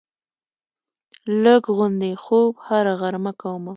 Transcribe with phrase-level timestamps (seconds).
[1.43, 3.69] لږ غوندې خوب هره غرمه کومه